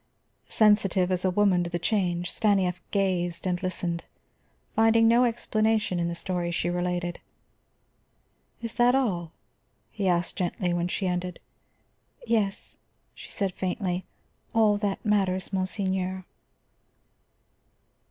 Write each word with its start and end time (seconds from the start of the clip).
Sensitive 0.49 1.11
as 1.11 1.23
a 1.23 1.29
woman 1.29 1.63
to 1.63 1.69
the 1.69 1.77
change, 1.77 2.31
Stanief 2.31 2.81
gazed 2.89 3.45
and 3.45 3.61
listened, 3.61 4.03
finding 4.75 5.07
no 5.07 5.25
explanation 5.25 5.99
in 5.99 6.07
the 6.07 6.15
story 6.15 6.49
she 6.49 6.71
related. 6.71 7.19
"That 8.63 8.95
is 8.95 8.95
all?" 8.99 9.31
he 9.91 10.07
asked 10.07 10.37
gently, 10.37 10.73
when 10.73 10.87
she 10.87 11.05
ended. 11.05 11.39
"Yes," 12.25 12.79
she 13.13 13.31
said 13.31 13.53
faintly. 13.53 14.03
"All 14.55 14.77
that 14.77 15.05
matters, 15.05 15.53
monseigneur." 15.53 16.25